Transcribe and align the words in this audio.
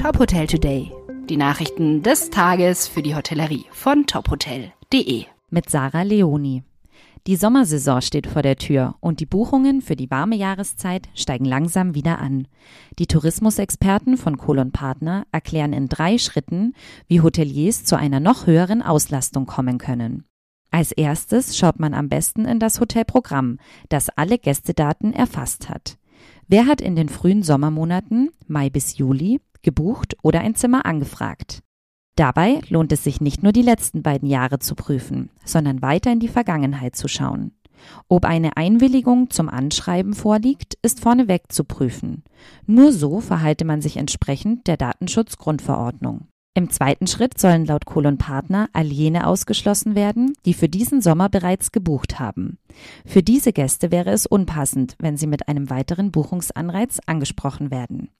Top 0.00 0.18
Hotel 0.18 0.46
Today. 0.46 0.90
Die 1.28 1.36
Nachrichten 1.36 2.02
des 2.02 2.30
Tages 2.30 2.88
für 2.88 3.02
die 3.02 3.14
Hotellerie 3.14 3.66
von 3.70 4.06
tophotel.de. 4.06 5.26
Mit 5.50 5.68
Sarah 5.68 6.04
Leoni. 6.04 6.62
Die 7.26 7.36
Sommersaison 7.36 8.00
steht 8.00 8.26
vor 8.26 8.40
der 8.40 8.56
Tür 8.56 8.94
und 9.00 9.20
die 9.20 9.26
Buchungen 9.26 9.82
für 9.82 9.96
die 9.96 10.10
warme 10.10 10.36
Jahreszeit 10.36 11.10
steigen 11.14 11.44
langsam 11.44 11.94
wieder 11.94 12.18
an. 12.18 12.48
Die 12.98 13.08
Tourismusexperten 13.08 14.16
von 14.16 14.38
Kohl 14.38 14.64
Partner 14.70 15.26
erklären 15.32 15.74
in 15.74 15.86
drei 15.90 16.16
Schritten, 16.16 16.72
wie 17.06 17.20
Hoteliers 17.20 17.84
zu 17.84 17.98
einer 17.98 18.20
noch 18.20 18.46
höheren 18.46 18.80
Auslastung 18.80 19.44
kommen 19.44 19.76
können. 19.76 20.24
Als 20.70 20.92
erstes 20.92 21.58
schaut 21.58 21.78
man 21.78 21.92
am 21.92 22.08
besten 22.08 22.46
in 22.46 22.58
das 22.58 22.80
Hotelprogramm, 22.80 23.58
das 23.90 24.08
alle 24.08 24.38
Gästedaten 24.38 25.12
erfasst 25.12 25.68
hat. 25.68 25.98
Wer 26.48 26.66
hat 26.66 26.80
in 26.80 26.96
den 26.96 27.10
frühen 27.10 27.42
Sommermonaten, 27.42 28.30
Mai 28.48 28.70
bis 28.70 28.96
Juli, 28.96 29.40
gebucht 29.62 30.16
oder 30.22 30.40
ein 30.40 30.54
Zimmer 30.54 30.86
angefragt? 30.86 31.62
Dabei 32.16 32.60
lohnt 32.68 32.92
es 32.92 33.04
sich 33.04 33.20
nicht 33.20 33.42
nur 33.42 33.52
die 33.52 33.62
letzten 33.62 34.02
beiden 34.02 34.28
Jahre 34.28 34.58
zu 34.58 34.74
prüfen, 34.74 35.30
sondern 35.44 35.82
weiter 35.82 36.12
in 36.12 36.20
die 36.20 36.28
Vergangenheit 36.28 36.96
zu 36.96 37.08
schauen. 37.08 37.52
Ob 38.08 38.24
eine 38.24 38.56
Einwilligung 38.56 39.30
zum 39.30 39.48
Anschreiben 39.48 40.14
vorliegt, 40.14 40.76
ist 40.82 41.00
vorneweg 41.00 41.50
zu 41.50 41.64
prüfen. 41.64 42.24
Nur 42.66 42.92
so 42.92 43.20
verhalte 43.20 43.64
man 43.64 43.80
sich 43.80 43.96
entsprechend 43.96 44.66
der 44.66 44.76
Datenschutzgrundverordnung. 44.76 46.26
Im 46.54 46.68
zweiten 46.68 47.06
Schritt 47.06 47.38
sollen 47.38 47.64
laut 47.64 47.86
Kohl 47.86 48.10
Partner 48.16 48.68
all 48.72 48.86
jene 48.86 49.26
ausgeschlossen 49.26 49.94
werden, 49.94 50.32
die 50.44 50.54
für 50.54 50.68
diesen 50.68 51.00
Sommer 51.00 51.28
bereits 51.28 51.70
gebucht 51.70 52.18
haben. 52.18 52.58
Für 53.06 53.22
diese 53.22 53.52
Gäste 53.52 53.92
wäre 53.92 54.10
es 54.10 54.26
unpassend, 54.26 54.96
wenn 54.98 55.16
sie 55.16 55.28
mit 55.28 55.46
einem 55.46 55.70
weiteren 55.70 56.10
Buchungsanreiz 56.10 56.98
angesprochen 57.06 57.70
werden. 57.70 58.10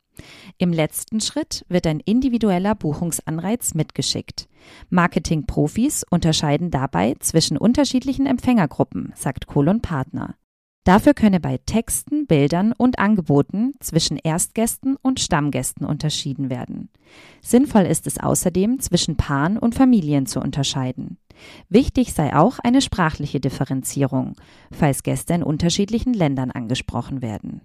Im 0.59 0.73
letzten 0.73 1.21
Schritt 1.21 1.65
wird 1.69 1.87
ein 1.87 1.99
individueller 2.01 2.75
Buchungsanreiz 2.75 3.75
mitgeschickt. 3.75 4.49
Marketingprofis 4.91 6.05
unterscheiden 6.09 6.71
dabei 6.71 7.17
zwischen 7.19 7.57
unterschiedlichen 7.57 8.27
Empfängergruppen, 8.27 9.13
sagt 9.17 9.47
Kohl 9.47 9.77
Partner. 9.81 10.37
Dafür 10.85 11.13
könne 11.13 11.41
bei 11.41 11.59
Texten, 11.67 12.27
Bildern 12.27 12.73
und 12.73 12.99
Angeboten 12.99 13.75
zwischen 13.81 14.17
Erstgästen 14.17 14.97
und 15.03 15.21
Stammgästen 15.21 15.85
unterschieden 15.87 16.49
werden. 16.49 16.89
Sinnvoll 17.43 17.83
ist 17.83 18.07
es 18.07 18.19
außerdem, 18.19 18.81
zwischen 18.81 19.17
Paaren 19.17 19.59
und 19.59 19.75
Familien 19.75 20.25
zu 20.25 20.41
unterscheiden. 20.41 21.19
Wichtig 21.69 22.15
sei 22.15 22.35
auch 22.35 22.59
eine 22.61 22.81
sprachliche 22.81 23.41
Differenzierung, 23.41 24.37
falls 24.73 25.03
Gäste 25.03 25.35
in 25.35 25.43
unterschiedlichen 25.43 26.15
Ländern 26.15 26.51
angesprochen 26.51 27.21
werden. 27.21 27.61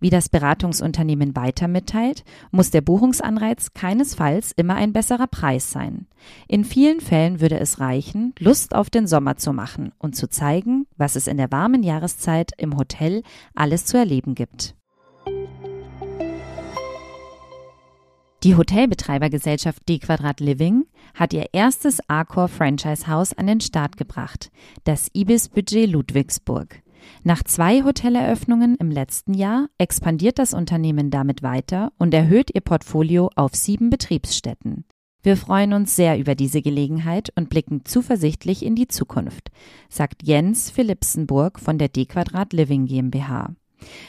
Wie 0.00 0.10
das 0.10 0.28
Beratungsunternehmen 0.28 1.36
weiter 1.36 1.68
mitteilt, 1.68 2.24
muss 2.50 2.70
der 2.70 2.80
Buchungsanreiz 2.80 3.72
keinesfalls 3.72 4.52
immer 4.52 4.74
ein 4.74 4.92
besserer 4.92 5.26
Preis 5.26 5.70
sein. 5.70 6.08
In 6.48 6.64
vielen 6.64 7.00
Fällen 7.00 7.40
würde 7.40 7.58
es 7.58 7.80
reichen, 7.80 8.34
Lust 8.38 8.74
auf 8.74 8.90
den 8.90 9.06
Sommer 9.06 9.36
zu 9.36 9.52
machen 9.52 9.92
und 9.98 10.16
zu 10.16 10.28
zeigen, 10.28 10.83
was 10.96 11.16
es 11.16 11.26
in 11.26 11.36
der 11.36 11.50
warmen 11.52 11.82
Jahreszeit 11.82 12.52
im 12.58 12.76
Hotel 12.76 13.22
alles 13.54 13.86
zu 13.86 13.96
erleben 13.96 14.34
gibt. 14.34 14.74
Die 18.44 18.56
Hotelbetreibergesellschaft 18.56 19.88
D 19.88 19.98
Quadrat 19.98 20.40
Living 20.40 20.84
hat 21.14 21.32
ihr 21.32 21.46
erstes 21.52 21.98
Accor 22.08 22.48
Franchise 22.48 23.06
Haus 23.06 23.32
an 23.32 23.46
den 23.46 23.62
Start 23.62 23.96
gebracht, 23.96 24.50
das 24.84 25.08
Ibis 25.14 25.48
Budget 25.48 25.88
Ludwigsburg. 25.88 26.82
Nach 27.22 27.42
zwei 27.42 27.82
Hoteleröffnungen 27.82 28.76
im 28.76 28.90
letzten 28.90 29.32
Jahr 29.32 29.68
expandiert 29.78 30.38
das 30.38 30.52
Unternehmen 30.52 31.10
damit 31.10 31.42
weiter 31.42 31.92
und 31.96 32.12
erhöht 32.12 32.54
ihr 32.54 32.60
Portfolio 32.60 33.30
auf 33.34 33.54
sieben 33.54 33.88
Betriebsstätten. 33.88 34.84
Wir 35.24 35.38
freuen 35.38 35.72
uns 35.72 35.96
sehr 35.96 36.18
über 36.18 36.34
diese 36.34 36.60
Gelegenheit 36.60 37.32
und 37.34 37.48
blicken 37.48 37.86
zuversichtlich 37.86 38.62
in 38.62 38.76
die 38.76 38.88
Zukunft, 38.88 39.50
sagt 39.88 40.22
Jens 40.22 40.70
Philipsenburg 40.70 41.58
von 41.58 41.78
der 41.78 41.88
D 41.88 42.04
Quadrat 42.04 42.52
Living 42.52 42.84
GmbH. 42.84 43.54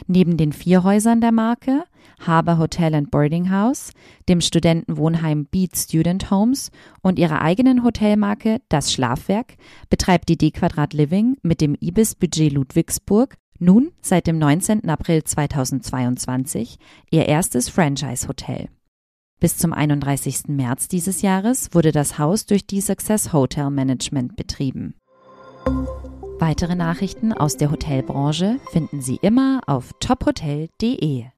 Neben 0.08 0.36
den 0.36 0.52
vier 0.52 0.84
Häusern 0.84 1.22
der 1.22 1.32
Marke, 1.32 1.86
Harbour 2.20 2.58
Hotel 2.58 2.94
and 2.96 3.12
Boarding 3.12 3.50
House, 3.50 3.92
dem 4.28 4.42
Studentenwohnheim 4.42 5.46
Beat 5.46 5.78
Student 5.78 6.32
Homes 6.32 6.70
und 7.02 7.18
ihrer 7.18 7.42
eigenen 7.42 7.86
Hotelmarke 7.86 8.60
Das 8.68 8.92
Schlafwerk, 8.92 9.56
betreibt 9.90 10.28
die 10.28 10.38
D 10.38 10.52
Quadrat 10.52 10.94
Living 10.94 11.38
mit 11.44 11.62
dem 11.62 11.78
Ibis 11.80 12.16
Budget 12.16 12.52
Ludwigsburg 12.52 13.38
nun 13.58 13.94
seit 14.02 14.28
dem 14.28 14.38
19. 14.38 14.90
April 14.90 15.24
2022 15.24 16.78
ihr 17.10 17.26
erstes 17.26 17.70
Franchise-Hotel. 17.70 18.68
Bis 19.40 19.58
zum 19.58 19.74
31. 19.74 20.48
März 20.48 20.88
dieses 20.88 21.22
Jahres 21.22 21.70
wurde 21.74 21.92
das 21.92 22.18
Haus 22.18 22.46
durch 22.46 22.66
die 22.66 22.82
Success 22.82 23.34
Hotel 23.34 23.70
Management 23.70 24.36
betrieben. 24.36 24.96
Weitere 26.40 26.76
Nachrichten 26.76 27.34
aus 27.34 27.58
der 27.58 27.72
Hotelbranche 27.72 28.60
finden 28.72 29.02
Sie 29.02 29.18
immer 29.22 29.62
auf 29.68 29.92
tophotel.de. 30.00 31.35